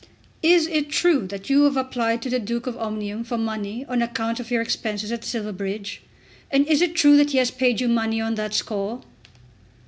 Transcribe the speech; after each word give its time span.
"Is 0.41 0.65
it 0.65 0.89
true 0.89 1.27
that 1.27 1.47
you 1.51 1.61
have 1.65 1.77
applied 1.77 2.23
to 2.23 2.29
the 2.31 2.39
Duke 2.39 2.65
of 2.65 2.75
Omnium 2.75 3.23
for 3.23 3.37
money 3.37 3.85
on 3.85 4.01
account 4.01 4.39
of 4.39 4.49
your 4.49 4.59
expenses 4.59 5.11
at 5.11 5.23
Silverbridge, 5.23 6.01
and 6.49 6.65
is 6.67 6.81
it 6.81 6.95
true 6.95 7.15
that 7.17 7.29
he 7.29 7.37
has 7.37 7.51
paid 7.51 7.79
you 7.79 7.87
money 7.87 8.19
on 8.19 8.33
that 8.33 8.55
score?" 8.55 9.03